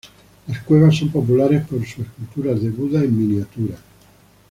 [0.47, 3.77] Las cuevas son populares por sus esculturas de Buda en miniatura.